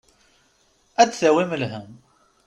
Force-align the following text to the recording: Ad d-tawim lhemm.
Ad 1.01 1.07
d-tawim 1.09 1.51
lhemm. 1.61 1.91